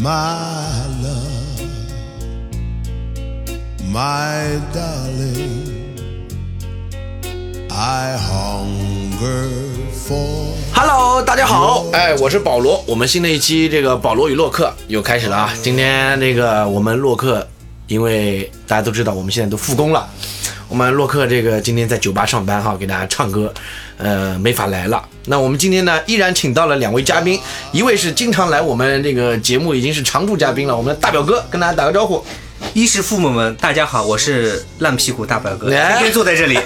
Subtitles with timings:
[0.00, 1.60] my love,
[3.90, 5.66] my darling.
[7.68, 9.50] I hunger
[9.92, 10.54] for.
[10.72, 12.84] Hello，大家好，哎，我是保罗。
[12.86, 15.52] 我们新的一期这个保罗与洛克又开始了啊。
[15.62, 17.44] 今天那个我们洛克，
[17.88, 20.08] 因为大家都知道我们现在都复工了，
[20.68, 23.52] 我们洛克这个今天在酒吧上班哈，给大家唱歌，
[23.96, 25.02] 呃，没法来了。
[25.24, 27.40] 那我们今天呢，依然请到了两位嘉宾，
[27.72, 32.22] 一位是经常来我们这个节目已经是常驻嘉宾了，我们的大表哥，跟大家打个招呼。
[32.74, 36.58] 衣食父母们，大家好，我是烂屁股大表哥，哎今天坐在这里。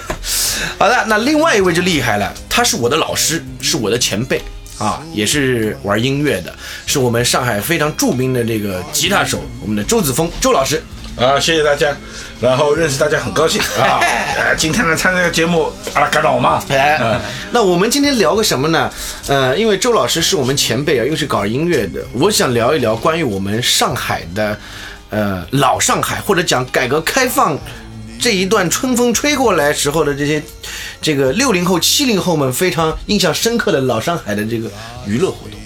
[0.79, 4.43] 好的，那另外一位就厉害了，他是我的老师，是我的前辈
[4.79, 6.53] 啊，也是玩音乐的，
[6.87, 10.83] 是我们上海非常著名的这个吉他手，我们的周子峰周老师。
[11.23, 11.95] 啊，谢谢大家，
[12.41, 14.01] 然后认识大家很高兴啊！
[14.37, 16.61] 呃，今天来参加这个节目，阿拉干扰嘛？
[16.69, 17.21] 哎嗯，
[17.53, 18.91] 那我们今天聊个什么呢？
[19.29, 24.59] 呃，因为周老师是我们前辈啊，又是搞音乐的，我想聊一聊关于我们上海的，
[25.11, 27.57] 呃，老上海或者讲改革开放
[28.21, 30.43] 这一段春风吹过来时候的这些，
[31.01, 34.69] 这个六零后、七零后们非常印象深刻的老上海的这个
[35.07, 35.61] 娱乐活动。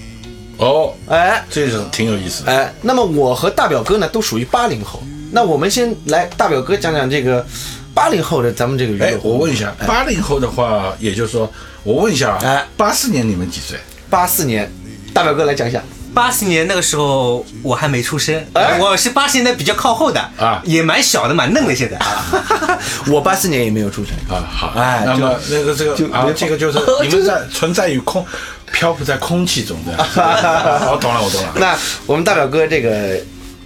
[0.59, 2.53] 哦，哎，这种挺有意思的。
[2.53, 7.45] 哎，那么我和大表哥呢都属于八零后，那我们先来大表哥讲讲这个
[7.93, 9.31] 八零后的咱们这个娱乐哎活，动。
[9.33, 11.51] 我问一下，八零后的话，也就是说，
[11.83, 13.79] 我问一下哎啊，八四年你们几岁？
[14.09, 14.71] 八四年，
[15.13, 15.83] 大表哥来讲一下。
[16.15, 22.25] 八四年那个时候我还没出生，哎我是八十年代比较靠后的啊也蛮小的，蛮嫩的现在啊。
[23.09, 24.15] 我八四年也没有出生。
[24.35, 28.25] 啊，好，哎那么那个这就个啊，这个就是 你们在存在于空，
[28.73, 29.95] 漂浮在空气中的。
[30.23, 31.53] 啊 我懂了，我懂了。
[31.57, 33.19] 那我们大表哥这个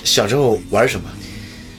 [0.03, 1.05] 小时候玩什么？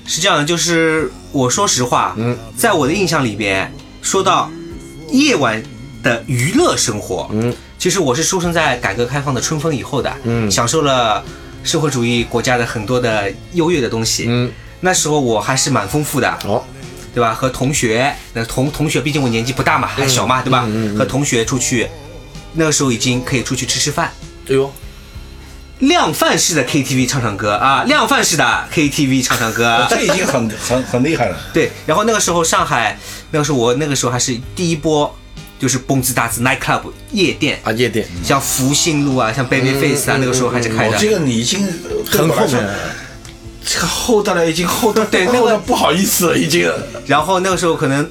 [0.05, 3.71] 是这样的，就是我说实话，嗯，在我的印象里边，
[4.01, 4.51] 说到
[5.09, 5.61] 夜晚
[6.03, 11.23] 的娱乐生活，嗯，其实我是出生在改革开放的春风以后的，嗯，享受了
[11.63, 16.63] 社会主义国家的很多的优越的东西，嗯，那时候我还是蛮丰富的，哦，
[17.13, 17.33] 对吧？
[17.33, 20.67] 和同学，那同同学，毕竟我年纪不大嘛，还小嘛，对吧？
[20.97, 21.87] 和同学出去，
[22.53, 24.11] 那个时候已经可以出去吃吃饭，
[24.47, 24.71] 哎呦，
[25.81, 31.37] 量贩式的 KTV 唱唱歌啊，量贩式的 KTV 唱唱歌，这已经很 很很厉害了。
[31.53, 31.71] 对。
[31.85, 32.97] 然后那个时候上海，
[33.31, 35.13] 那个时候我那个时候还是第一波，
[35.59, 36.81] 就是蹦子大子 night club
[37.11, 40.97] 夜店，啊，夜店像福星路啊，像 Babyface 啊，那个时候还是开哦，的。
[40.97, 41.61] 这个你已经
[42.09, 42.69] 很后面，
[43.65, 46.71] 这个厚到了已经厚到 对那个厚到不好意思了，已经。
[47.07, 48.07] 然后那个时候可能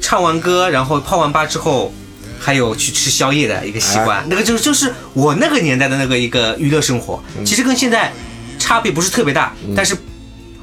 [0.00, 1.94] 唱完歌，然后泡完吧之后，
[2.42, 4.24] 还有去吃宵夜的一个习惯。
[4.28, 8.12] 那个就就是我那个年代的那个一个娱乐生活，其实跟现在
[8.58, 9.96] 差别不是特别大，但是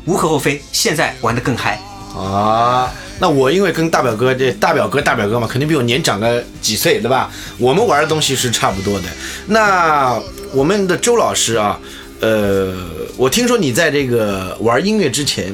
[0.03, 1.79] 无可厚非，现在玩的更嗨。
[2.13, 2.91] 啊。
[3.21, 7.29] 那我因为跟大表哥这大表哥大表哥嘛，肯定比我年长个几岁，对吧？
[7.57, 9.07] 我们玩的东西是差不多的。
[9.47, 10.17] 那
[10.53, 11.77] 我们的周老师啊，
[12.21, 12.73] 呃，
[13.17, 15.53] 我听说你在这个玩音乐之前，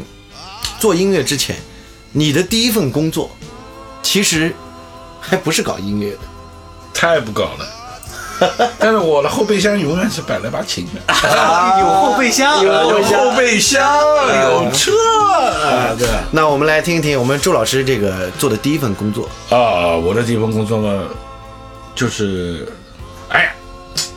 [0.80, 1.56] 做音乐之前，
[2.12, 3.36] 你的第一份工作
[4.04, 4.54] 其实
[5.30, 6.20] 还不是搞音乐的。
[6.94, 7.66] 太不搞了。
[8.78, 11.00] 但是我的后备箱永远是摆了把琴的，
[11.80, 13.82] 有后备箱，有后备箱后备箱
[14.42, 14.92] 有车
[15.40, 19.30] 啊，对那我们来听一听我们周老师这个做的第一份工作。
[19.50, 21.06] 啊，我的第一份工作呢，
[21.96, 22.68] 就是，
[23.30, 23.52] 哎呀，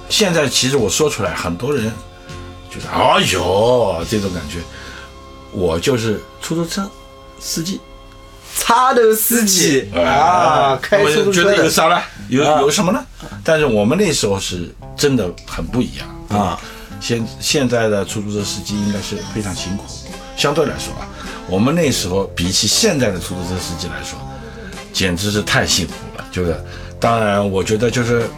[0.09, 1.93] 现在其实我说出来，很多人
[2.69, 4.59] 就是哎呦这种感觉，
[5.53, 6.91] 我就是出租车
[7.39, 7.81] 司机
[8.59, 12.03] 擦头司机啊，开出租觉车的得有啥了？
[12.29, 13.03] 有啊有什么呢？
[13.45, 16.61] 但是我们那时候是真的很不一样啊。
[17.01, 19.85] 现现在的出租车司机应该是非常辛苦，
[20.37, 21.07] 相对来说啊，
[21.49, 24.19] 我们那时候比起现在的出租车司机来说，
[24.93, 26.25] 简直是太幸福了。
[26.33, 26.55] 就是，
[26.99, 28.29] 当然我觉得就是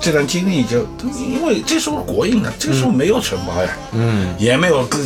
[0.00, 0.86] 这段经历就
[1.18, 4.98] 因为这时候国营的，这个时候没有承包呀，嗯，也没有个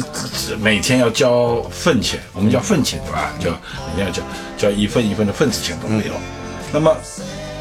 [0.61, 3.33] 每天要交份钱，我们叫份钱对吧？
[3.41, 4.23] 就每天要交
[4.57, 6.13] 交一份一份的份子钱都没有。
[6.73, 6.97] 那么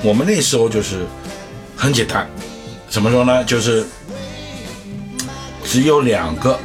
[0.03, 1.05] 我们那时候就是
[1.75, 2.29] 很简单，
[2.87, 3.43] 怎么说呢？
[3.43, 3.83] 就是
[5.65, 6.59] 只有两个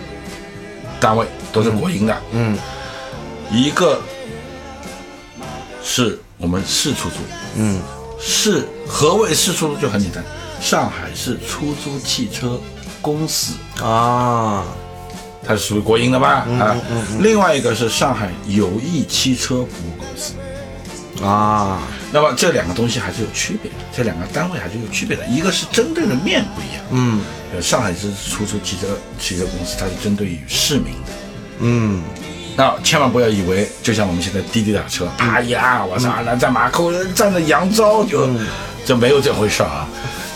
[1.00, 2.58] 单位都是国营的，嗯。
[3.50, 3.98] 一个
[5.82, 7.16] 是我们市出租，
[7.56, 7.80] 嗯。
[8.20, 10.22] 市何谓市出租就很简单，
[10.60, 12.60] 上海市出租汽车
[13.00, 14.64] 公司，啊，
[15.44, 16.46] 它是属于国营的吧？
[16.60, 16.76] 啊，
[17.20, 20.34] 另外一个是上海友谊汽车服务公司。
[21.24, 21.80] 啊，
[22.12, 27.20] 那么这两个东西还是有区别的，这两个单位还是有区别的，一个是针对的面不一样，嗯。
[27.50, 28.86] 呃，上海市出租汽车
[29.18, 31.12] 汽车公司它是针对于市民的，
[31.60, 32.02] 嗯
[32.58, 38.28] 那千万不要以为，就像我们现在滴滴打车，啪一按，我操，那在马口站着扬招就，
[38.84, 39.86] 这没有这回事啊。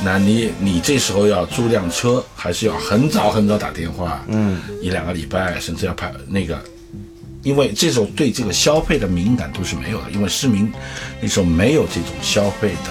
[0.05, 6.57] 那你你这时候要租辆车，还是要很早很早打电话，嗯，一两个礼拜，甚至要排那个，
[7.43, 10.73] 因为这时候对这个消费的敏感度是没有的，因为市民
[11.21, 12.91] 那时候没有这种消费的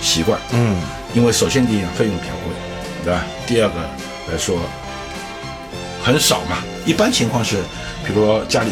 [0.00, 0.80] 习惯，嗯，
[1.12, 2.54] 因为首先第一费用比较贵，
[3.04, 3.26] 对吧？
[3.46, 3.74] 第二个
[4.32, 4.58] 来说
[6.02, 7.58] 很少嘛，一般情况是，
[8.06, 8.70] 比如说家里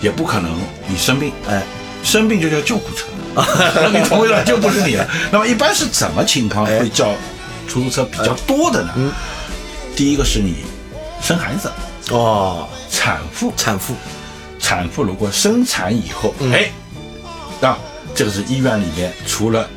[0.00, 1.62] 也不可能你生病，哎，
[2.02, 3.06] 生病就叫救护车，
[3.92, 5.08] 你同意了就不是你了。
[5.32, 7.12] 那么一般是怎么情况会叫
[7.68, 8.92] 出租车比较多的呢？
[8.96, 9.12] 嗯。
[9.96, 10.64] 第一个是你
[11.22, 11.70] 生孩子，
[12.10, 13.94] 哦，产妇，产妇，
[14.58, 16.68] 产妇如果生产以后，哎，
[17.60, 17.76] 那
[18.12, 19.68] 这个是医院里面除了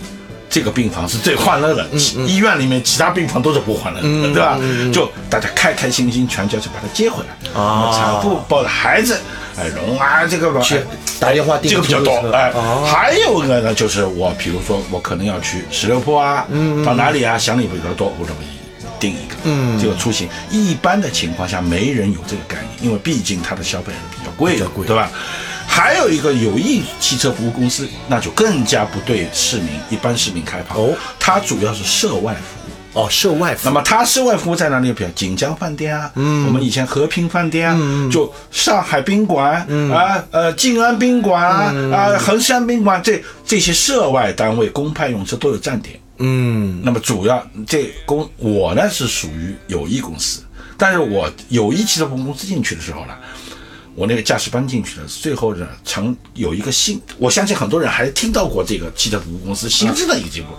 [0.58, 4.58] 这个病房是最欢乐的，其医院里面其他病房都是不欢乐的，对吧？
[4.92, 7.62] 就大家开开心心，全家去把他接回来。
[7.62, 7.92] 啊。
[7.94, 9.20] 产妇抱着孩子，
[9.56, 10.84] 哎，容啊，这个去哎
[11.20, 16.48] 打电话订这个比较多哎哦，还有一个呢，就是我比如说我可能要去十六铺啊，
[16.84, 18.48] 到哪里啊，想你比较多，我容易
[19.00, 20.28] 订一个，嗯，这个出行。
[20.50, 24.88] 一般的情况下没人有这个概念，因为毕竟它的消费是比较贵的，比较贵。
[24.88, 25.12] 对吧？
[25.78, 30.76] 还有一个有益汽车服务公司，那就更加不对市民一般市民开放。
[30.76, 33.00] 哦，它主要是涉外服务。
[33.00, 33.66] 哦，涉外服务。
[33.66, 34.92] 那么它涉外服务在哪里？
[34.92, 39.64] 比如锦江饭店啊，嗯，我们以前和平饭店啊，就上海宾馆、
[39.94, 46.00] 啊，呃，静安宾馆啊，啊，衡山宾馆，这这些涉外单位公派用车都有站点。
[46.18, 50.42] 嗯，那么主要这公我呢是属于友谊公司，
[50.76, 53.14] 但是我友谊汽车服务公司进去的时候呢，
[53.98, 60.50] 我那个驾驶班进去了，最后呢成有一个新，我相信很多人还听到过这个汽车服务公司新生的一个节目，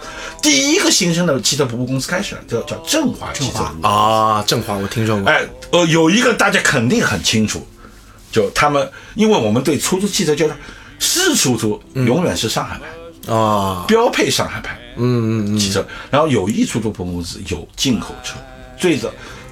[0.43, 3.59] 第一个新生的汽车服务公司开始了，叫叫振华汽车。
[3.87, 7.65] 啊，振华我听说过，哎，呃，有一个大家肯定很清楚，
[8.33, 10.55] 就他们，因为我们对出租汽车就是
[10.99, 15.87] 是出租，永远是上海牌，啊，标配上海牌，嗯嗯嗯，汽车。
[16.11, 18.35] 然后友谊出租服务公司有进口车，
[18.77, 19.09] 最早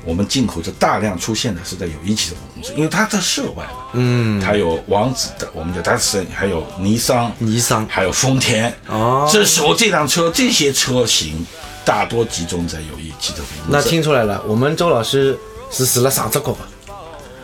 [0.07, 7.85] 我们进口车大量出现的是在友谊汽车公司，因为它在涉外嘛，嗯，它有王子的，我们叫达斯，还有尼桑，尼桑。
[7.89, 9.29] 还有丰田，哦。
[9.31, 11.45] 这时候这辆车这些车型
[11.85, 13.83] 大多集中在友谊汽车公那。
[13.83, 15.37] 听出来了，我们周老师
[15.73, 16.59] 是死了上这个吧？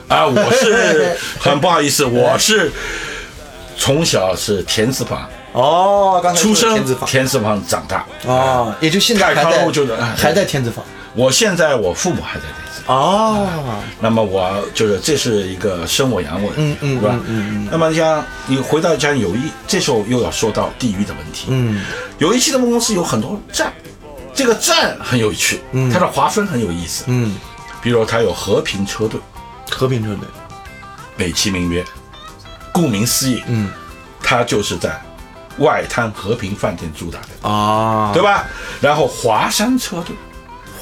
[0.06, 2.70] 啊，我是 很不好意思，我是
[3.76, 8.06] 从小是田字旁哦，刚才出生说的天字，坊田字旁长大。
[8.24, 10.14] 哦，也就现在还在路就是哎。
[10.16, 13.46] 还在天字坊我现在我父母还在北京，哦，
[14.00, 17.18] 那么我就是这是一个生我养我的，嗯嗯，是吧？
[17.26, 17.68] 嗯嗯。
[17.70, 21.48] 那么像你回到讲友谊，这时候又要说到地域的问题。
[21.50, 21.84] 嗯，
[22.18, 23.72] 友谊汽车公司有很多站，
[24.34, 25.60] 这个站很有趣，
[25.92, 27.04] 它的划分很有意思。
[27.08, 27.36] 嗯，
[27.82, 29.20] 比如它有和平车队，
[29.70, 30.26] 和平车队。
[31.14, 31.84] 美其名曰，
[32.72, 33.70] 顾名思义，嗯，
[34.22, 34.98] 它就是在
[35.58, 38.46] 外滩和平饭店驻打的，啊，对吧？
[38.80, 40.16] 然后华山车队，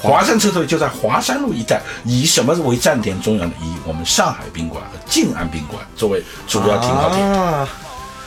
[0.01, 3.51] 华山车队就在华山路一带，以什么为站点重要呢？
[3.61, 7.67] 以我们上海宾馆和静安宾馆作为主要停靠点，啊，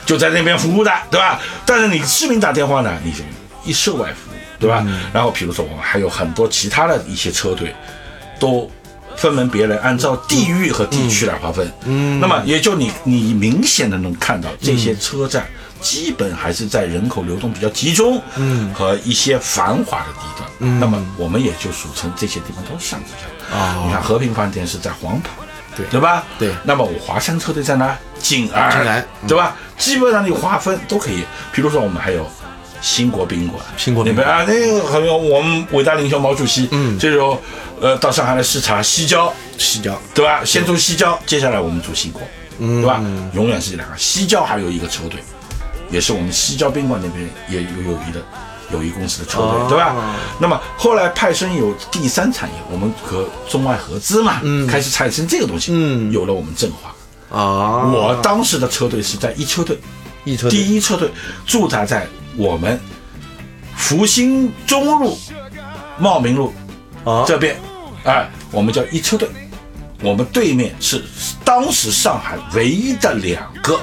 [0.06, 1.40] 就在那边服务的，对吧？
[1.66, 3.18] 但是你市民打电话呢，你就
[3.64, 4.86] 一涉外服务，对吧？
[5.12, 7.74] 然后比如说我们还有很多其他的一些车队，
[8.38, 8.70] 都
[9.16, 11.68] 分门别类，按照地域和地区来划分。
[11.86, 15.44] 嗯，那么也就你你明显的能看到这些车站。
[15.80, 23.58] 基本还是在人口流动比较集中，嗯，和一些繁华的地段，嗯，那么我们也就俗称这些地方都是上车站。
[23.58, 25.28] 哦你看和平饭店是在黄埔，
[25.76, 26.24] 对对吧？
[26.38, 27.96] 对那么我华山车队在哪？
[28.18, 29.54] 静安，静安对吧？
[29.76, 31.24] 基本上你划分都可以。
[31.52, 32.26] 比如说我们还有
[32.80, 37.38] 兴国宾馆，兴国宾馆啊，那个还有我们伟大领袖毛主席，嗯，这时候
[37.82, 40.42] 呃到上海来视察西郊，西郊对吧？
[40.42, 42.22] 先住西郊，接下来我们住兴国，
[42.60, 43.02] 嗯对吧？
[43.34, 43.96] 永远是这两个。
[43.98, 45.22] 西郊还有一个车队，
[45.94, 48.20] 也是我们西郊宾馆那边也有友谊的
[48.72, 49.66] 友谊公司的车队，哦。
[49.68, 49.94] 对吧？
[50.40, 56.90] 那么后来派生有第三产业，我们和中外合资嘛，开始产生这个东西，嗯，有了我们振华。
[57.38, 59.78] 啊，我当时的车队是在一车队，
[60.24, 60.58] 一车队。
[60.58, 61.08] 第一车队
[61.46, 62.80] 驻扎在我们
[63.76, 65.16] 福兴中路、
[65.96, 66.52] 茂名路
[67.04, 67.22] 啊。
[67.24, 67.56] 这边，
[68.02, 69.28] 哎，我们叫一车队。
[70.02, 71.04] 我们对面是
[71.44, 73.80] 当时上海唯一的两个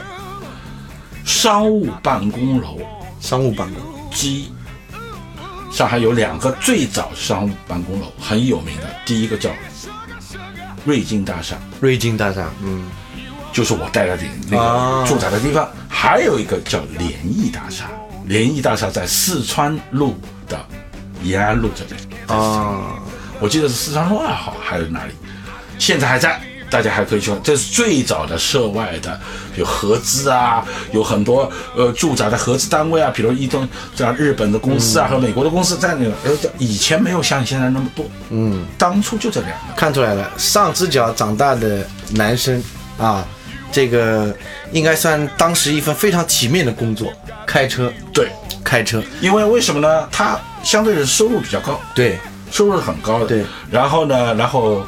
[1.25, 2.79] 商务办公楼。
[3.19, 3.81] 商务办公。
[4.11, 4.51] 之一。
[5.71, 9.49] 上海有两个最早商务办公楼很有名的，第一个叫
[10.83, 12.89] 瑞金大厦，瑞金大厦，嗯，
[13.53, 15.03] 就是我待的地那啊。
[15.03, 17.85] 个住宅的地方，还有一个叫联谊大厦，
[18.25, 20.17] 联谊大厦在四川路
[20.49, 20.59] 的
[21.23, 21.97] 延安路这边。
[22.27, 22.99] 啊，
[23.39, 25.13] 我记得是四川路二号还是哪里，
[25.79, 29.19] 现在还在，大家还可以去，这是最早的涉外的，
[29.57, 39.75] 有合资啊，有很多呃驻扎的合资单位啊，比如一东这样日本的公司啊、和美国的公司在那个，呃，以前没有像现在那么多，嗯，当初就这两个。
[39.75, 42.63] 看出来了，上只脚长大的男生
[42.97, 43.27] 啊，
[43.69, 44.33] 这个
[44.71, 47.11] 应该算当时一份非常体面的工作，
[47.45, 48.29] 开车，对，
[48.63, 50.07] 开车，因为为什么呢？
[50.09, 52.17] 他相对的收入比较高，对，
[52.49, 53.25] 收入是很高的。
[53.25, 54.85] 对，然后呢，然后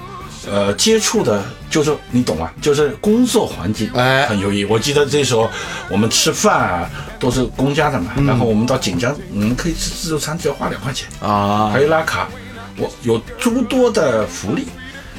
[0.49, 2.51] 呃，接触的就是你懂吗？
[2.61, 4.63] 就是工作环境哎很优异。
[4.63, 5.49] 我记得这时候
[5.89, 6.87] 我们吃饭啊
[7.17, 12.29] 都是公家的嘛，然后我们到锦江，我们可以吃自助餐，只要花两块钱，啊还，有拉卡，
[12.77, 14.67] 我有诸多的福利，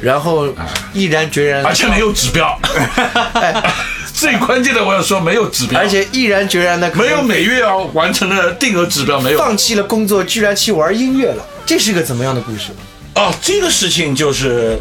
[0.01, 0.47] 然后
[0.93, 2.57] 毅然决然，而且没有指标。
[4.15, 9.39] 最关键的我要说没有指标，而且毅然决然的没有每月要完成的定额指标没有。
[9.39, 12.71] 放弃了工作，居然去玩音乐了，这是个怎么样的故事？
[13.17, 14.79] 哦，这个事情就是，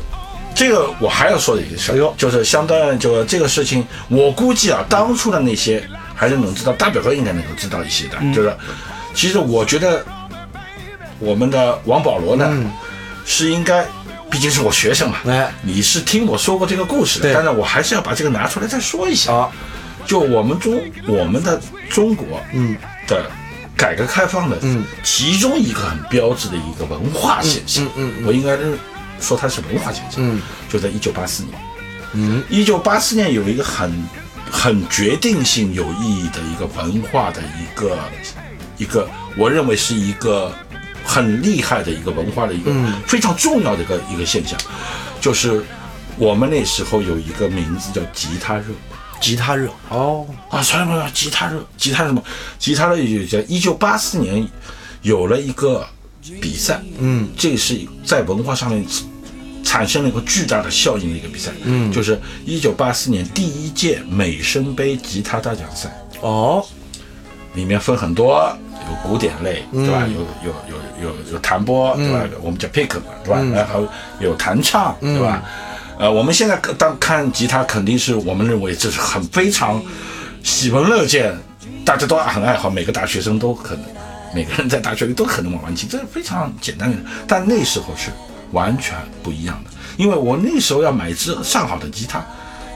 [0.56, 2.14] 这个我还要说的一个事儿，哎呦。
[2.18, 5.84] 就是相当就这个事情，我估计啊，当初的那些
[6.16, 8.34] 还是能知道，大表哥应该能够知道一些的，嗯。
[8.34, 8.56] 就是，
[9.14, 10.06] 其实我觉得
[11.20, 12.72] 我们的王保罗呢，嗯。
[13.26, 13.86] 是应该。
[14.30, 15.54] 毕竟是我学生嘛，哎。
[15.62, 17.34] 你是听我说过这个故事的，对。
[17.36, 19.32] 但是我还是要把这个拿出来再说一下。
[19.32, 19.52] 啊，
[20.08, 22.76] 就我们中我们的中国，嗯
[23.08, 23.30] 的
[23.78, 28.76] 改革开放的，嗯，其中一个很标志的一个文化现象，嗯嗯我应该是
[29.20, 31.60] 说它是文化现象，嗯，就在一九八四年，
[32.14, 33.92] 嗯，一九八四年有一个很
[34.52, 37.98] 很决定性、有意义的一个文化的一个
[38.78, 40.54] 一个，我认为是一个
[41.04, 42.72] 很厉害的一个文化的一个
[43.08, 44.60] 非常重要的一个一个现象，
[45.22, 45.64] 就是
[46.18, 48.66] 我们那时候有一个名字叫吉他热。
[49.22, 51.66] 吉他热哦，啊，什么吉他热？
[51.78, 52.22] 吉他什么？
[52.60, 54.46] 吉他热也就在一九八四年
[55.02, 55.88] 有了一个
[56.42, 58.86] 比赛，嗯，这是在文化上面
[59.64, 65.90] 产生了一个巨大的效应的一个比赛，嗯，就是一九八四年第一届美声杯吉他大奖赛，
[66.22, 66.66] 哦，
[67.56, 70.08] 里面分很多，有古典类，对吧？
[70.08, 72.26] 有有有有有弹拨，对吧？
[72.42, 73.42] 我们叫 pick 嘛，对吧？
[73.54, 73.88] 然后
[74.20, 75.44] 有弹唱，对吧？
[76.00, 79.82] 呃，我们现在当看吉他，肯定是我们认为这是很非常
[80.42, 81.32] 喜闻乐见，
[81.86, 83.86] 大家都很爱好，每个大学生都可能，
[84.34, 86.98] 每个人在大学里都可能玩玩琴，这是非常简单的。
[87.28, 88.10] 但那时候是
[88.52, 92.26] 完全不一样的，因为我那时候要买一支上好的吉他，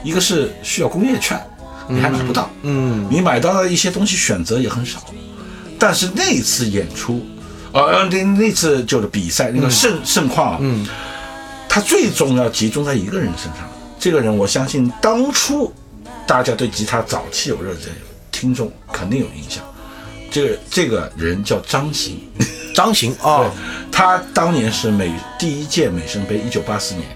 [0.02, 1.40] 一个是需要工业券，
[1.88, 5.02] 你还买不到，嗯，你买到的一些东西选择也很少。
[5.78, 7.24] 但是那次演出，
[7.72, 10.86] 呃，那那次就是比赛那个盛、盛况啊，嗯，
[11.68, 13.68] 它最终要集中在一个人身上。
[14.00, 15.72] 这个人，我相信当初
[16.26, 17.92] 大家对吉他早期有热忱，
[18.30, 19.64] 听众肯定有印象。
[20.30, 22.18] 这个这个人叫张行，
[22.74, 23.50] 张行啊 哦，，
[23.90, 27.06] 他当年是美第一届美声杯，一九八四年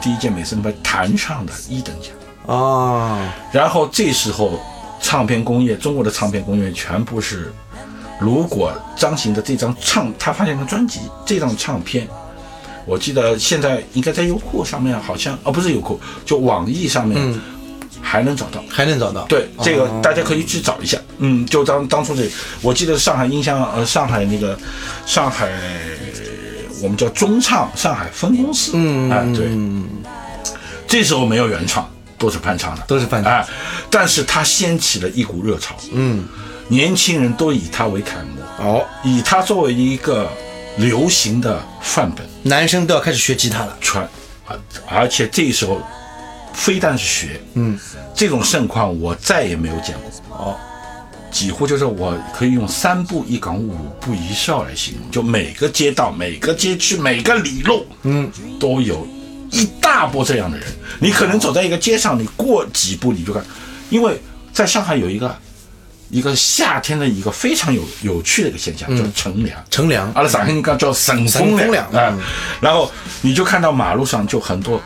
[0.00, 2.12] 第一届美声杯弹唱的一等奖。
[2.46, 4.60] 啊，然后这时候，
[5.00, 7.50] 唱片工业，中国的唱片工业全部是，
[8.20, 12.06] 如果张行的这张唱，他发现个专辑，这张唱片，
[12.84, 17.40] 我记得现在应该在优酷上面，好像哦不是优酷，就网易上面
[18.04, 18.62] 还能找到。
[18.68, 20.98] 还能找到，对，这个大家可以去找一下。
[21.18, 22.28] 嗯，就当当初这，
[22.60, 24.58] 我记得上海音像呃上海那个
[25.06, 25.48] 上海
[26.82, 29.48] 我们叫中唱上海分公司，嗯，哎对，
[30.86, 33.32] 这时候没有原创，都是翻唱的，都是翻唱。
[33.32, 33.46] 哎，
[33.88, 36.24] 但是它掀起了一股热潮，嗯，
[36.68, 38.16] 年轻人都以它为楷
[38.58, 40.28] 模，哦，以它作为一个
[40.76, 42.26] 流行的范本。
[42.42, 44.06] 男生都要开始学吉他了，全，
[44.46, 45.80] 而而且这时候
[46.54, 47.78] 非但是学，嗯，
[48.14, 50.38] 这种盛况我再也没有见过。
[50.38, 50.56] 哦，
[51.30, 59.06] 几乎就是我可以用三步一岗，五步一哨来形容，就每个街道、每个街区、每个里路，嗯，都有
[59.50, 60.66] 一大波这样的人。
[61.00, 63.44] 你可能走在一个街上，你过几步你就看，
[63.90, 64.18] 因为
[64.52, 65.36] 在上海有一个
[66.08, 69.64] 一个夏天的一个非常有有趣的一个现象，叫乘凉。
[69.70, 72.16] 乘凉阿拉上海人讲叫省省风凉啊，
[72.60, 74.80] 然后你就看到马路上就很多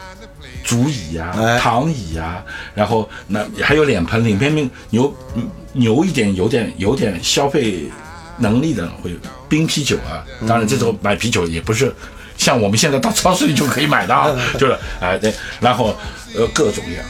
[0.69, 2.45] 竹椅呀、哎躺椅呀，
[2.75, 7.91] 然后那还有脸盆，脸盆里牛嗯牛一点，有点有点消费
[8.37, 9.17] 能力的会
[9.49, 11.91] 冰啤酒啊，当然这时候买啤酒也不是。
[12.37, 15.97] 像我们现在到超市里就可以买的啊，就是哎对，然后
[16.37, 17.03] 呃各种各样，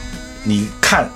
[0.43, 1.09] 你看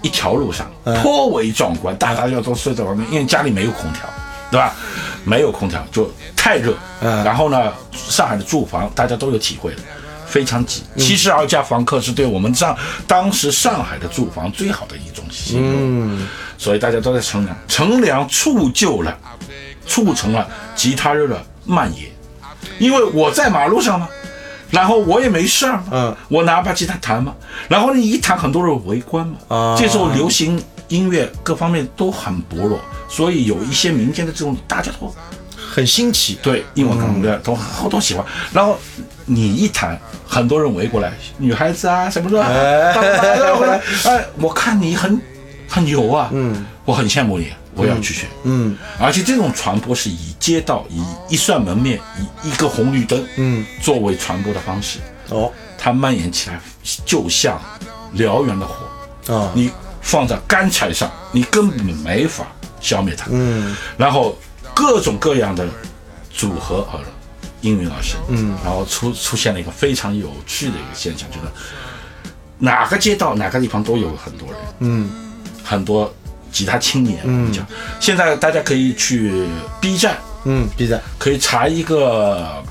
[0.00, 0.66] 一条路上
[1.02, 4.08] 颇为壮观，大家要都睡在外面，因为家里没有空调，
[4.50, 4.74] 对吧？
[5.22, 6.74] 没有空调就太热。
[7.02, 9.82] 嗯然后呢，上海的住房大家都有体会的，
[10.30, 15.74] 非常挤，七十二家房客是对我们上当时上海的住房最好的一种形容。
[15.76, 19.18] 嗯，所以大家都在乘凉，乘凉促就了，
[19.86, 22.08] 促成了吉他热的蔓延。
[22.78, 24.08] 因为我在马路上嘛，
[24.70, 27.34] 然后我也没事儿嘛，嗯，我拿把吉他弹嘛，
[27.68, 29.76] 然后你一弹，很多人围观嘛，啊。
[29.76, 35.12] 这时候流行音乐各方面都很薄弱，所以有一些民间的这种大家都
[35.70, 36.38] 很新奇。
[36.42, 38.78] 对英文歌的都好多喜欢，然后
[39.26, 42.92] 你一弹，很多人围过来，女孩子啊什么的，哎。
[42.92, 45.20] 当当当回来， 哎，我看你很
[45.68, 52.00] 很牛啊，嗯，我很羡慕你，我要去学，嗯，而且这种传播是以街道、以一扇门面、
[52.42, 54.98] 以一个红绿灯，嗯，作为传播的方式，
[55.28, 56.60] 哦，它蔓延起来
[57.06, 57.60] 就像
[58.16, 62.46] 燎原的火，啊，你放在干柴上，你根本没法
[62.80, 63.26] 消灭它。
[63.30, 64.36] 嗯，然后
[64.74, 65.66] 各种各样的
[66.30, 67.00] 组合而
[67.60, 68.18] 应运而生。
[68.28, 71.42] 嗯，然后出出现了一个非常有趣的一个现象，就是
[72.58, 75.10] 哪个街道哪个地方都有很多人，嗯，
[75.62, 76.12] 很多
[76.52, 77.20] 吉他青年。
[77.24, 77.66] 嗯，讲
[78.00, 79.46] 现在大家可以去
[79.80, 82.62] B 站，嗯，B 站可以查一个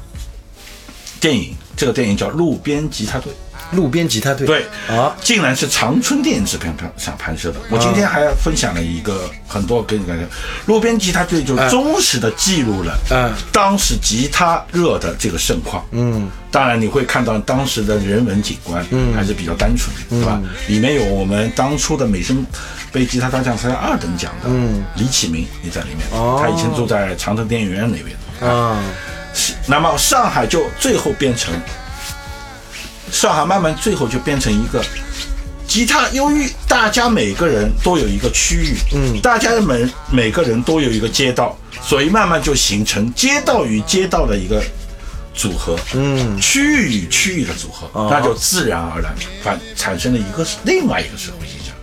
[1.20, 3.32] 电影，这个电影叫《路边吉他队》。
[3.72, 4.48] 路边吉他队。
[4.48, 7.60] 对啊，竟然是长春电影制片上上拍摄的。
[7.70, 10.16] 我今天还分享了一个很多给你讲，
[10.66, 20.40] 路边吉他队就忠实的记录了，嗯当时吉他热的这个盛况，嗯，当然你会看到当时的人文景观，嗯，还是比较单纯，是吧？
[20.68, 22.46] 里面有我们当初的美声
[22.92, 26.40] 被吉他大奖赛二等奖的，嗯，李启明也在里面，哦。
[26.42, 28.82] 他以前住在长城电影院那边，啊，
[29.34, 31.54] 是那么上海就最后变成，
[33.12, 34.84] 上海慢慢最后就变成一个
[35.68, 44.64] 吉他，由于大家每个人都有一个区域，嗯，大家每每个人都有一个街道，所以慢慢就形成街道与街道的一个
[45.34, 49.14] 组合，嗯，区域与区域的组合，那就自然而然
[49.44, 51.74] 反产生了一个另外一个社会现象，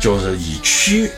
[0.00, 1.08] 就是以区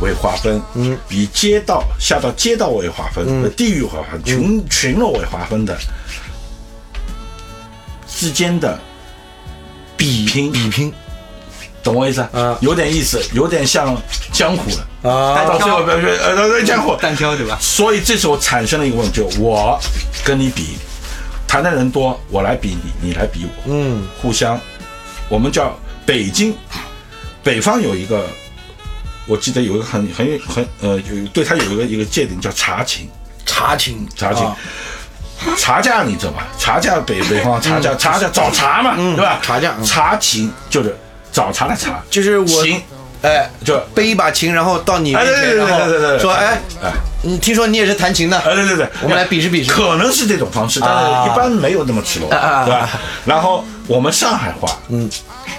[0.00, 3.52] 为划分，嗯，以街道下到街道为划分，嗯。
[3.56, 5.76] 地域划分，群群落为划分的
[8.18, 8.76] 之间的
[9.96, 10.92] 比拼，比拼。
[11.84, 12.20] 懂我意思？
[12.32, 12.58] 啊？
[12.60, 13.96] 有点意思，有点像
[14.32, 15.08] 江湖了。
[15.08, 17.56] 啊，到最后，呃呃呃，江湖，单挑对吧？
[17.60, 19.78] 所以这时候产生了一个问题，就我
[20.24, 20.76] 跟你比，
[21.46, 24.02] 谈的人多，我来比你，你来比我，嗯。
[24.20, 24.60] 互相，
[25.28, 26.52] 我们叫北京，
[27.44, 28.26] 北方有一个，
[29.26, 33.08] 我记得有一个很很很呃，有对他有一个一个界定叫查情，
[33.46, 34.44] 查寝茶情。
[34.44, 34.56] 啊
[35.56, 36.46] 茶架你知道吧？
[36.58, 39.38] 茶架北北方茶架，茶架找茶嘛，对吧？
[39.42, 40.96] 茶架嗯茶情就是
[41.32, 42.82] 找茶的茶，就是我情
[43.22, 48.38] 哎，就背一把琴，然后到你面哎对对前，然后对对对对说，哎，哎你听说你也是弹琴的？
[48.38, 52.88] 哎，对对对，我们来比试比试可能是这种方式，但啊是一般没有那么赤裸，对吧？
[53.24, 55.10] 然后我们上海话，嗯，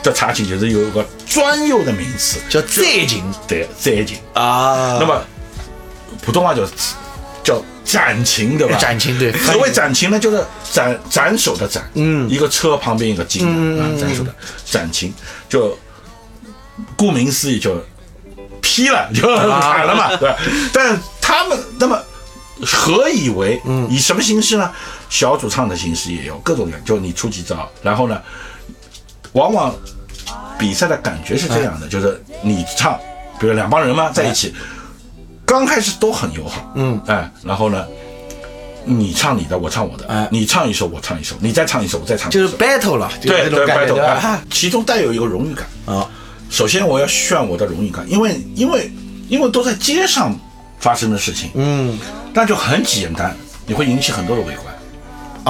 [0.01, 4.17] 这茶琴就是有一个专有的名词，叫再琴对，再景。
[4.33, 4.97] 啊。
[4.99, 5.21] 那么
[6.21, 6.61] 普通话叫
[7.43, 7.61] 叫
[7.91, 8.77] 展琴，对吧？
[8.77, 13.47] 展琴对所谓展琴呢，就是斩斩首的斩，嗯，一个车旁边一个金
[13.79, 14.33] 啊，斩首的
[14.65, 15.13] 斩琴，
[15.47, 15.77] 就
[16.95, 17.83] 顾名思义就
[18.61, 20.37] 劈了，就砍了嘛，对吧？
[20.71, 21.99] 但他们那么
[22.63, 23.61] 何以为？
[23.89, 24.71] 以什么形式呢？
[25.09, 28.21] 小主唱的形式也有各种各样，就你出几招，然后呢，
[29.31, 29.73] 往往
[30.59, 32.99] 比赛的感觉是这样的，就是你唱，
[33.39, 34.53] 比如两帮人嘛在一起，
[35.49, 37.83] 刚开始都很友好，嗯，哎，然后呢，
[38.85, 44.37] 你唱你的，我唱我的，哎你唱一首，我唱一首，你再唱一首，我再唱一首，就是 battle 了，就是对对 battle？
[44.51, 45.65] 其中带有一个荣誉感。
[45.87, 46.07] 啊，
[46.51, 48.91] 首先我要炫我的荣誉感，因为因为
[49.27, 50.39] 因为都在街上
[50.79, 51.97] 发生的事情，嗯
[52.31, 53.35] 那就很简单，
[53.65, 54.65] 你会引起很多的围观。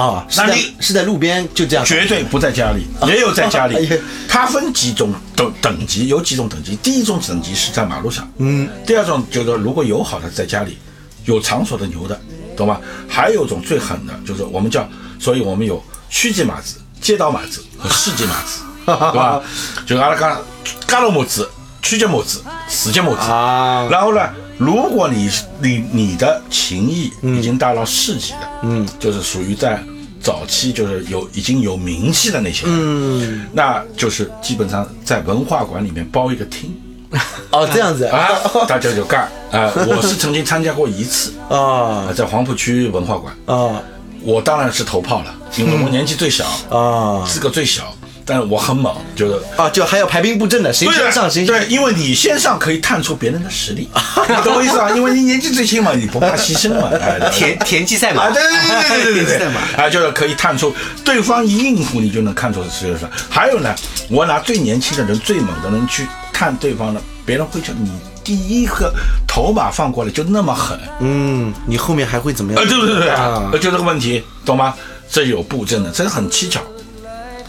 [0.08, 3.96] 啊，是在那你是在路边就这样，绝对不在家里，也有在家 哎里呀。
[4.28, 6.76] 它分几种等等级，有几种等级。
[6.76, 8.68] 第一种等级是在马路上，嗯。
[8.86, 10.78] 第二种就是如果有好的在家里，
[11.24, 12.18] 有场所的牛的，
[12.56, 12.80] 懂吗？
[13.08, 19.42] 还有一种最狠的，就是我们叫，所以我们有区级马子、街道马子和市级马子， 对吧？
[19.86, 21.48] 就阿拉讲，街道马子、
[21.82, 23.30] 区级马子、市级马子。
[23.30, 23.88] 啊。
[23.90, 24.20] 然后呢，
[24.58, 29.82] 如果你你你的情谊已经达到市级的，嗯，就是属于在
[30.22, 36.74] 早期就是有已经有名气的那些人，嗯，那就是基本上在文化馆里面包一个厅。
[37.50, 38.04] 哦，这样子。
[38.04, 38.28] 啊，
[38.68, 39.72] 大家就干啊。
[39.88, 41.56] 我是曾经参加过一次啊。
[41.56, 43.82] 啊，在黄浦区文化馆，啊。
[44.22, 47.24] 我当然是头炮了，因为我年纪最小，啊。
[47.26, 47.92] 资格最小，
[48.30, 49.68] 但是我很猛，就是啊！
[49.70, 53.88] 就还有排兵布阵的，谁先上谁先对，因为你先上可以探出别人的实力，
[54.28, 54.88] 你懂我意思吧？
[54.92, 56.88] 因为你年纪最轻嘛，你不怕牺牲嘛，
[57.34, 59.82] 田田忌赛马，啊，对对对对对对对 田忌赛马。
[59.84, 60.72] 啊，就是可以探出
[61.04, 63.10] 对方一应付，你就能看出是什么。
[63.28, 63.74] 还有呢，
[64.08, 67.90] 我拿最年轻的人、最猛的人去看对方的，别人会觉得你
[68.22, 68.94] 第一个
[69.26, 72.62] 头马放过来就那么狠，嗯，你后面还会怎么样？
[72.62, 74.72] 呃，对对对对，啊呃，就这个问题，懂吗？
[75.10, 76.60] 这有布阵的，这是很蹊跷。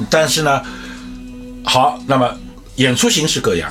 [0.10, 0.62] 但是呢，
[1.64, 2.30] 好，那么
[2.76, 3.70] 演出形式各样，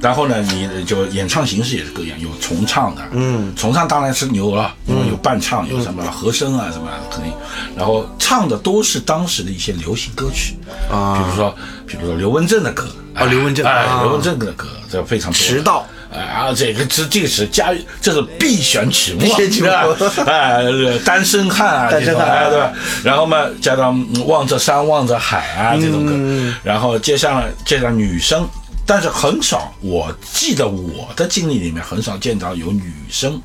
[0.00, 7.32] 然后呢，你就演唱形式也是各样，有重唱的，嗯，重唱当然是牛了，有伴唱，有什么和声啊什么肯定，
[7.76, 10.56] 然后唱的都是当时的一些流行歌曲
[10.90, 11.18] 啊。
[11.18, 11.54] 比如说
[11.86, 14.02] 比如说刘文正的歌，啊刘文正哎，啊。
[14.02, 15.86] 刘文正的歌，这非常多迟到。
[16.12, 22.26] 哎啊，这个这这个是家，这是必选曲目啊，必选哎，单身汉啊，单身汉。
[22.26, 22.72] 这种哎，对吧？
[23.02, 26.54] 然后嘛，加上嗯望着山望着海啊这种歌，嗯。
[26.62, 28.46] 然后接下来接上女生，
[28.86, 33.40] 但是很少，我记得我的经历里面很少见到有女生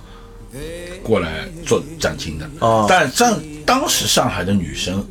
[1.01, 2.49] 过来做展厅的。
[2.59, 2.85] 哦。
[2.89, 3.33] 但在
[3.65, 5.05] 当时上海的女生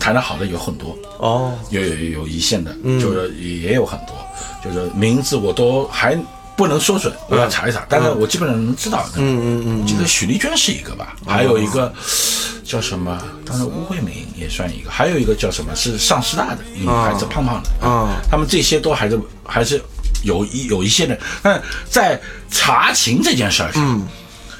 [0.00, 4.14] 弹得好的有很多，哦，有有有一线的，就是也有很多，
[4.64, 6.18] 就是名字我都还
[6.56, 9.08] 不能说准，我要查一查，但是我基本上能知道。
[9.14, 11.92] 嗯嗯嗯，我记得许丽娟是一个吧，还有一个
[12.64, 17.86] 叫什么，当然吴慧敏也算一个，还有一个叫什么是上师大的女孩子，胖胖的。
[17.86, 19.80] 啊，他们这些都还是还是
[20.24, 22.20] 有一有一些人，但在
[22.50, 24.02] 查情这件事儿上，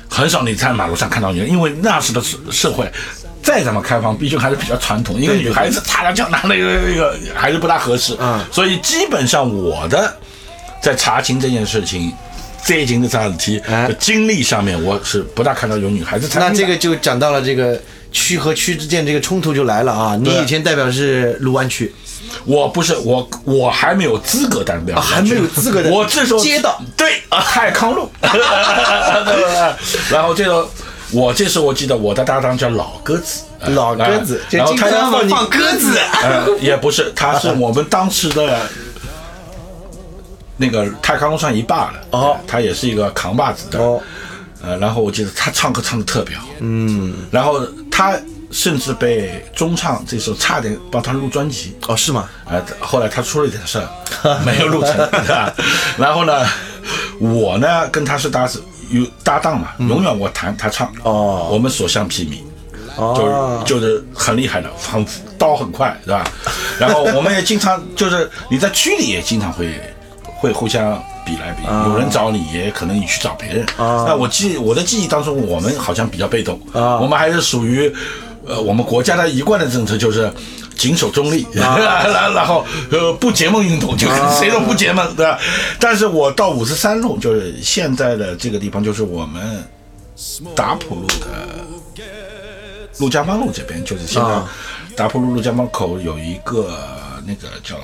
[0.08, 2.90] 很少你在马路上看到女人，因为那时的社社会。
[3.48, 5.18] 再怎么开放，毕竟还是比较传统。
[5.18, 8.14] 一个女孩子擦着脚拿那个那个还是不大合适。
[8.20, 10.14] 嗯所以基本上我的
[10.82, 12.12] 在查清这件事情、
[12.62, 16.44] 最近的啥事体哎的经历上面，我是不大看到有女孩子参与。
[16.46, 17.80] 那这个就讲到了这个
[18.12, 20.14] 区和区之间这个冲突就来了啊！
[20.20, 21.90] 你以前代表是卢湾区，
[22.44, 28.10] 我不是我，我还没有资格代表、啊还没有资格的我这时候街道对啊，泰康路？
[30.12, 30.68] 然后这个
[31.12, 38.60] 我这时候我记得我的搭档叫老鸽子，呃老鸽子呃然后他就经常要放放鸽子，呃也不是，他是我们当时的。
[40.60, 44.02] 那个泰康路上一霸了哦他也是一个扛把子的哦
[44.60, 48.18] 呃，然后我记得他唱歌唱的特别好，嗯，然后他
[48.50, 52.28] 甚至被中唱这时候差点帮他录专辑，哦，是吗？
[52.46, 55.54] 呃，后来他出了一点事儿，没有录成， 对吧？
[55.96, 56.44] 然后呢，
[57.20, 61.48] 我呢跟他是搭子有搭档嘛，永远我弹他唱，哦。
[61.52, 62.38] 我们所向披靡，
[62.96, 65.04] 哦，就是就是很厉害的，很
[65.36, 66.24] 刀很快，是吧？
[66.78, 69.80] 然后我们也经常就是你在区里也经常会
[70.24, 73.66] 会互相比来比，有人找你也可能你去找别人。
[73.76, 77.92] 那我记我的记忆当中，我们好像比较被动，我们还是属于
[78.46, 80.32] 呃我们国家的一贯的政策就是。
[80.78, 81.76] 谨守中立，然
[82.32, 85.38] 然后呃不结盟运动，就是 谁都不结盟，对吧？
[85.78, 89.62] 但是我到五十三路，就是现在的这个地方，就是我们
[90.54, 91.26] 达普路的
[92.98, 94.48] 陆家浜路这边，就是现在啊。
[94.96, 96.76] 达普路陆家浜口有一个
[97.24, 97.76] 那个叫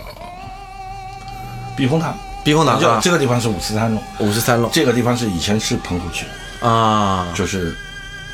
[1.76, 2.80] 避风塘，避风塘啊。
[2.80, 4.68] 就这个地方是五十三路，五十三路。
[4.72, 6.26] 这个地方是以前是棚户区，
[6.60, 7.76] 啊，就是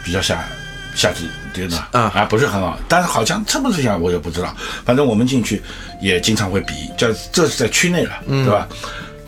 [0.02, 0.46] 比较下
[0.94, 5.62] 下级对的啊啊不是很好，但是好像是不是这样我也不知道，反正我们进去
[6.00, 8.68] 也经常会比，这这是在区内了，嗯对吧？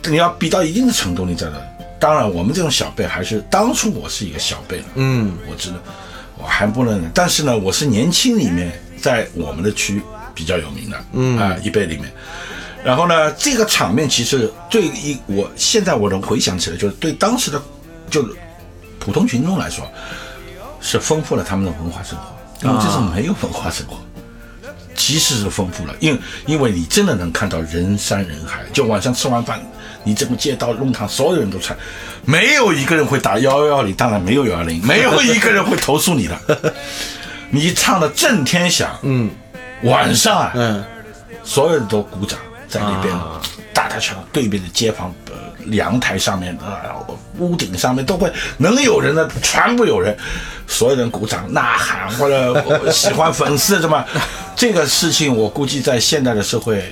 [0.05, 1.55] 你要比到一定的程度，你才能。
[2.01, 5.77] 当然，我们这种小辈还是当初我是一个小辈了，嗯，我知道
[6.37, 10.03] 我还不能，但是呢，我是年轻里面在我们的区
[10.35, 12.13] 比较有名的，嗯啊、一辈里面。
[12.85, 17.63] 然后呢，这个场面其实对一我现在我能回想起来，就是对当时的
[18.11, 18.35] 就是
[18.99, 19.89] 普通群众来说，
[20.83, 23.97] 是丰富了他们的文化生活，因为这是没有文化生活。
[24.95, 29.61] 其实是丰富了，因为因为你真的能看到人山人海，就晚上吃完饭，
[30.05, 31.77] 你整个街道弄堂所有人都穿，
[32.25, 36.75] 没有一个人会打幺幺幺零，当然没有幺幺零， 没有一个人会投诉你的。
[37.51, 39.29] 你唱的震天响，嗯，
[39.83, 40.85] 晚上啊，嗯，
[41.43, 43.41] 所有人都鼓掌，在那边啊
[43.75, 45.33] 大大小小对面的街坊，呃，
[45.71, 46.97] 阳台上面啊、
[47.39, 50.17] 屋顶上面都会能有人的，全部有人，
[50.67, 54.05] 所有人鼓掌呐喊或者呃喜欢粉丝什么，
[54.57, 56.85] 这个事情我估计在现代的社会。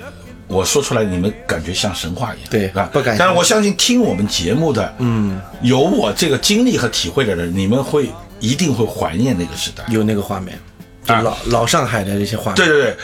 [0.52, 2.90] 我说出来，你们感觉像神话一样，对吧？
[2.92, 9.84] 不敢但是我相信听我们节目的，嗯，有我这个经历和体会的人，你们会一定会怀念那个时代。
[9.86, 10.58] 有那个画面，
[11.04, 12.96] 就啊老老上海的这些画面，对对对，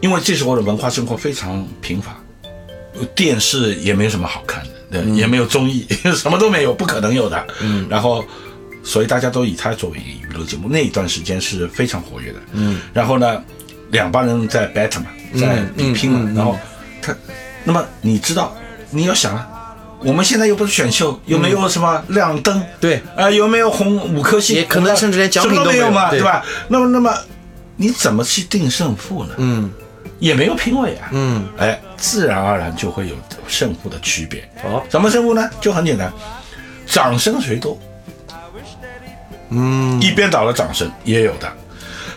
[0.00, 2.16] 因为这时候的文化生活非常贫乏，
[3.14, 7.46] 电视也没有什么好看的，对，也没有综艺， 什么都没有，不可能有的。
[7.60, 8.24] 嗯，然后，
[8.84, 12.38] 所以大家都以他作为一个娱乐节目，那一段时间是非常活跃的。
[12.52, 13.42] 嗯，然后呢，
[13.90, 15.06] 两帮人在 battle 嘛，
[15.40, 16.58] 在比拼嘛，然后
[17.00, 17.14] 他，
[17.64, 18.54] 那么你知道，
[18.90, 19.48] 你要想啊。
[20.04, 24.56] 我们现在又不是选秀，有没有什么亮灯，对啊、有没有红五颗星？
[24.56, 26.44] 也可能甚至连奖品都没有嘛，对对吧？
[26.66, 27.14] 那么，那么
[27.76, 29.34] 你怎么去定胜负呢？
[29.36, 29.70] 嗯，
[30.18, 33.14] 也没有评委啊，嗯，哎，自然而然就会有
[33.46, 34.42] 胜负的区别。
[34.64, 34.82] 哦。
[34.90, 35.48] 什么胜负呢？
[35.60, 36.12] 就很简单，
[36.84, 37.78] 掌声谁多，
[39.50, 41.50] 嗯，一边倒的掌声也有的，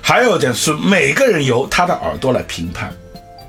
[0.01, 2.91] 还有一点是每个人由他的耳朵来评判，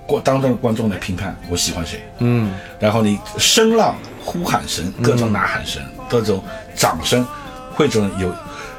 [0.06, 6.44] 过当中的观众来评判我喜欢谁，嗯，然后你声浪、呼喊声、各种呐喊声、各种
[6.74, 7.26] 掌声，
[7.74, 8.30] 会这种有。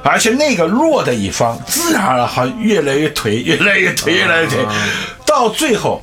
[0.04, 4.66] 而且那个弱的一方，自然而然越来越颓，越来越颓，越来越颓，
[5.26, 6.02] 到最后，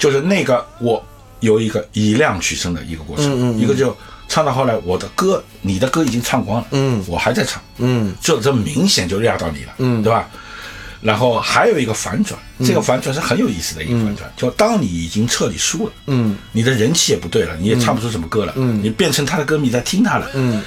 [0.00, 1.00] 就是那个我
[1.38, 3.96] 有一个以量取胜的一个过程，一个就
[4.28, 10.28] 唱到后来，我的歌，你的歌已经唱光了，嗯，我还在唱，嗯，这这明显就压到你了，嗯，对吧？
[11.02, 20.62] 然后还有一个反转，这个反转是很有意思的一个反转，就当你已经彻底输了，嗯，你的人气也不对了，你也唱不出什么歌了，嗯，你变成他的歌迷在听他了，嗯。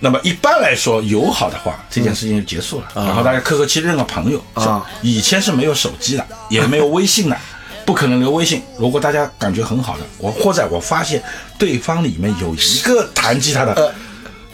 [0.00, 4.44] 那么一般来说，友好的话，这件事情就结束了，然后大家客客气气认个朋友。
[4.52, 4.84] 啊。
[5.00, 7.36] 以前是没有手机的，也没有微信的，
[7.84, 8.62] 不可能留微信。
[8.78, 11.22] 如果大家感觉很好的，我或者我发现
[11.58, 13.94] 对方里面有一个弹吉他的，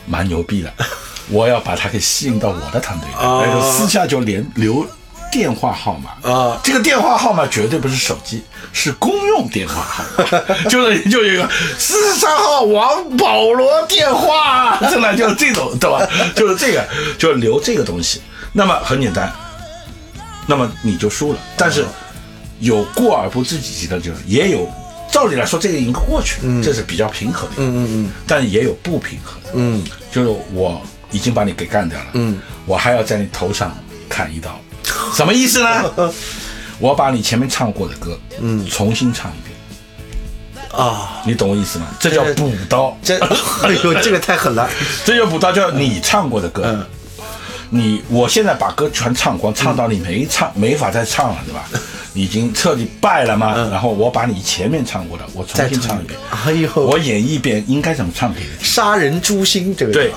[0.07, 0.73] 蛮牛逼的，
[1.31, 4.87] 我要把他给吸引到我的团队里，啊然后私下就连留
[5.31, 16.05] 电话号码啊这个电话号码绝对不是手机，是公用电话号码， 就是就有一个四十三号王保罗电话， 真的就是这种，对吧？
[16.35, 16.85] 就是这个，
[17.17, 18.21] 就是留这个东西。
[18.53, 19.33] 那么很简单，
[20.49, 21.39] 那么你就输了。
[21.57, 21.87] 但是
[22.61, 24.69] 有过而不自己的，就也有。
[25.13, 27.55] 照理来说，这个已经过去了，这是比较平和的。
[27.57, 28.11] 嗯嗯嗯。
[28.29, 29.51] 但也有不平衡的。
[29.55, 32.07] 嗯，就是我已经把你给干掉了。
[32.13, 33.77] 嗯，我还要在你头上
[34.09, 34.61] 砍一刀，
[35.13, 35.93] 什么意思呢？
[36.79, 41.89] 我把你前面唱过的歌，嗯，重新唱一遍，啊，你懂我意思吗？
[41.99, 43.19] 这叫补刀，这，
[43.67, 44.71] 哎呦，这个太狠了。
[45.05, 46.63] 这叫补刀，叫你唱过的歌。
[46.65, 46.87] 嗯
[47.73, 51.65] 你我现在把歌全唱光，唱到你没唱没法再唱了，对吧？
[52.13, 53.55] 你 已经彻底败了吗？
[53.71, 58.65] 然后我把你前面唱过的，我重新唱一遍，哎呦，我演绎一遍应该怎么唱给你。
[58.65, 60.13] 杀人诛心，这个对，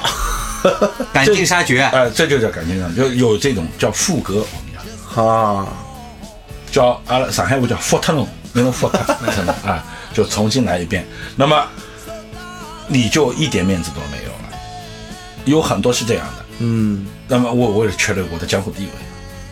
[1.14, 1.84] 赶尽 杀绝。
[1.94, 4.74] 呃、这就叫感情上，就有这种叫副歌，我们
[5.16, 5.24] 讲。
[5.24, 5.68] 啊，
[6.72, 8.98] 叫阿拉上海话叫复特侬，那种复特
[9.32, 11.06] 什么 啊，就重新来一遍。
[11.36, 11.64] 那么
[12.88, 14.58] 你就一点面子都没有了，
[15.46, 16.43] 有很多是这样的。
[16.60, 18.92] 嗯，那么我我也确认我的江湖地位，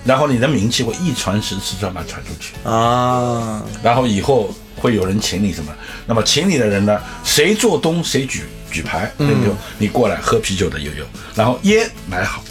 [0.05, 5.71] 然后你的名气会一传十，十传百传出去，啊，然后以后会有人请你什么？
[6.05, 12.43] 那么请你的人呢，谁做东谁举举牌，那就你过来喝啤酒的有有，然后烟买好，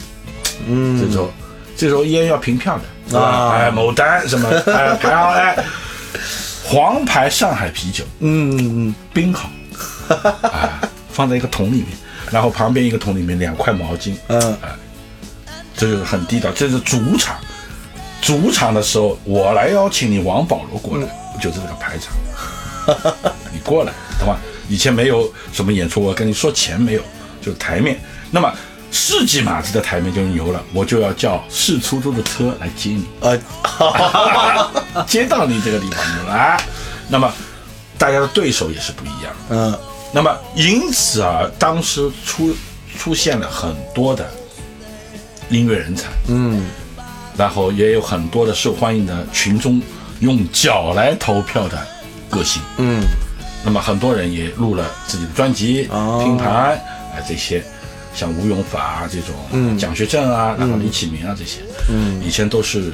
[0.67, 1.33] 嗯，这时候
[1.77, 2.85] 这时候烟要凭票的。
[3.19, 3.51] 啊。
[3.55, 4.49] 哎，某单什么？
[4.73, 5.57] 哎排好哎，
[6.63, 8.05] 黄牌上海啤酒。
[8.21, 9.51] 嗯嗯冰好，
[10.43, 11.87] 啊，放在一个桶里面，
[12.31, 14.69] 然后旁边一个桶里面两块毛巾，嗯哎，
[15.77, 17.37] 这就是很地道，这是主场。
[18.23, 21.07] 主场的时候，我来邀请你王保罗过来，
[21.41, 22.13] 就是这个排场。
[23.53, 24.39] 你过来，懂吧？
[24.69, 27.03] 以前没有什么演出，我跟你说钱没有，
[27.41, 27.99] 就是台面。
[28.31, 28.53] 那么
[28.93, 33.39] 世纪马子的台面就牛了，我就要叫市出租的车来接你，呃，
[35.07, 36.33] 接到你这个地方去了。
[36.33, 36.61] 啊
[37.09, 37.33] 那么
[37.99, 39.33] 大家的对手也是不一样。
[39.49, 39.79] 嗯
[40.13, 42.55] 那么因此啊，当时出
[42.99, 44.29] 出现了很多的
[45.51, 46.67] 音乐人才，嗯。
[47.37, 49.81] 然后也有很多的受欢迎的群众
[50.19, 51.79] 用脚来投票的
[52.29, 52.61] 歌星。
[52.79, 53.03] 嗯。
[53.65, 56.79] 那么很多人也录了自己的专辑、哦拼盘啊
[57.29, 57.63] 这些，
[58.15, 59.79] 像吴永法啊这种，嗯。
[59.79, 62.21] 蒋学正啊，然后李启明啊这些，嗯。
[62.23, 62.93] 以前都是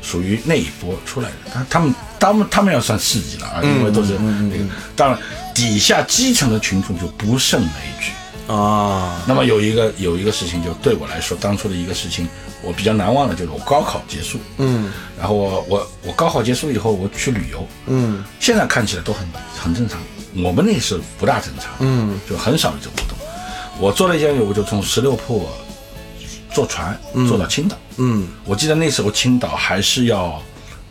[0.00, 1.34] 属于那一波出来的。
[1.52, 4.64] 他他们他们他们要算世纪了啊，因为都是嗯那个，
[4.96, 5.18] 当然
[5.56, 8.12] 底下基层的群众就不胜枚举。
[8.46, 12.28] 啊，那么有一个有一个事情，就对我来说，当初的一个事情，
[12.62, 14.92] 我比较难忘的就是我高考结束，嗯。
[15.18, 18.22] 然后我我我高考结束以后，我去旅游，嗯。
[18.38, 19.26] 现在看起来都很
[19.58, 19.98] 很正常，
[20.44, 22.20] 我们那时候不大正常，嗯。
[22.28, 23.18] 就很少有这种活动。
[23.80, 25.48] 我做了一件，我就从十六铺
[26.54, 28.28] 坐船坐到青岛，嗯。
[28.44, 30.40] 我记得那时候青岛还是要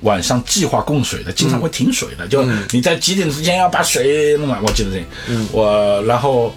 [0.01, 4.62] 晚上计划供水的，经常会停水的，就你在几点之间要把水弄完。
[4.63, 6.53] 我记得这个，我然后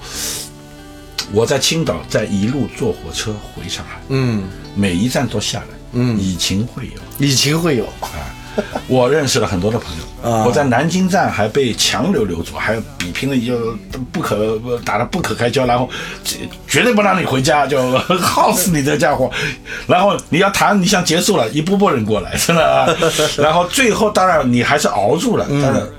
[1.33, 6.19] 我在青岛再一路坐火车回上海，嗯，每一站都下来，嗯。
[6.19, 6.93] 以情会友。
[7.19, 7.87] 以情会友，
[8.89, 10.45] 我认识了很多的朋友，啊。
[10.45, 13.77] 我在南京站还被强留留住，还比拼了就
[14.13, 15.89] 不可打得不可开交，然后
[16.25, 19.31] 绝绝对不让你回家，就 耗死你这家伙。
[19.87, 22.89] 然后你要谈，你想结束了，一波波人过来，真的啊。
[23.37, 25.93] 然后最后当然你还是熬住了，但是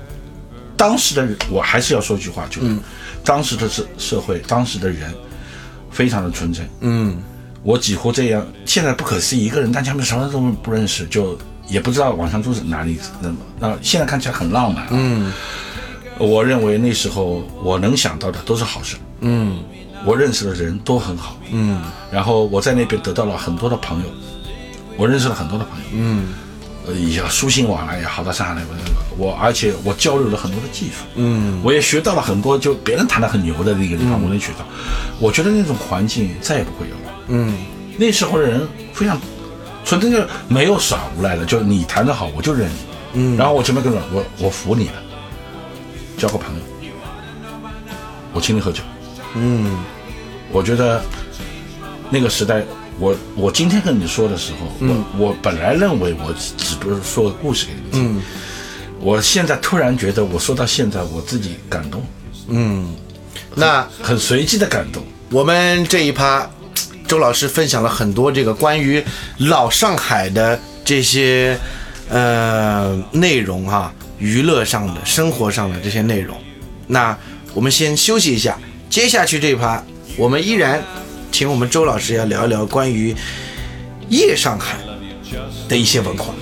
[0.76, 2.76] 当时的人，我还是要说句话，就是
[3.24, 5.12] 当时的社社会，当时的人
[5.90, 7.22] 非常的纯真，嗯。
[7.62, 11.38] 我几乎这样，现在不可思议，一个人单枪匹什么都不认识，就
[11.70, 15.32] 也不知道往上住是哪里，那么那现在看起来很浪漫、嗯，
[16.18, 18.96] 我认为那时候我能想到的都是好事。
[19.20, 19.58] 嗯。
[20.02, 21.82] 我认识的人都很好，嗯。
[22.10, 24.06] 然后我在那边得到了很多的朋友，
[24.96, 26.28] 我认识了很多的朋友，嗯。
[26.86, 28.62] 呃，也书信往来也好到上海来，
[29.18, 31.60] 我我而且我交流了很多的技术，嗯。
[31.62, 34.64] 我也学到了很多，就别人谈的很牛的那个地方，我能学到。
[35.18, 37.12] 我觉得那种环境再也不会有了。
[37.28, 37.54] 嗯。
[37.98, 39.20] 那时候的人非常
[39.84, 42.74] 纯粹，就没有耍无赖的，就是你谈得好，我就认你。
[43.14, 43.36] 嗯。
[43.36, 44.94] 然后我前面跟着我，我服你了，
[46.16, 46.60] 交个朋友，
[48.32, 48.82] 我请你喝酒。
[49.34, 49.78] 嗯。
[50.52, 51.02] 我觉得
[52.10, 52.62] 那个时代，
[52.98, 58.22] 我我今天跟你说的时候，我我本来认为我只不是说个故事给你们听，嗯。
[59.00, 62.04] 我现在突然觉得我说到现在，我自己感动，
[62.48, 62.94] 嗯，
[63.54, 65.02] 那很随机的感动。
[65.30, 66.50] 我们这一趴，
[67.10, 69.02] 周老师分享了很多这个关于
[69.38, 71.58] 老上海的这些
[72.08, 76.36] 呃内容哈、娱乐上的、生活上的这些内容。
[76.86, 77.18] 那
[77.52, 78.56] 我们先休息一下，
[78.88, 79.82] 接下去这一趴，
[80.16, 80.80] 我们依然
[81.32, 83.12] 请我们周老师要聊一聊关于
[84.08, 84.76] 夜上海
[85.68, 86.32] 的一些文化。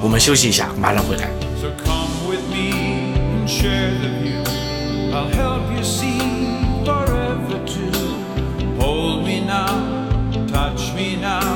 [0.00, 1.28] 我们休息一下，马上回来。
[5.12, 6.18] I'll help you see
[6.86, 8.06] forever to
[8.78, 9.95] Hold me now,
[10.76, 11.55] touch me now,